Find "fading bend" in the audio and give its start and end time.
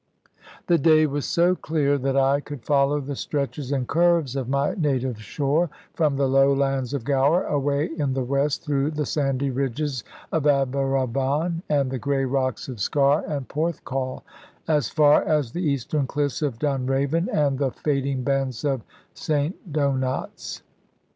17.69-18.59